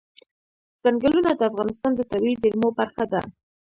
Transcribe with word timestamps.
ځنګلونه 0.83 1.31
د 1.35 1.41
افغانستان 1.49 1.91
د 1.95 2.01
طبیعي 2.11 2.35
زیرمو 2.41 2.69
برخه 2.79 3.05
ده. 3.11 3.21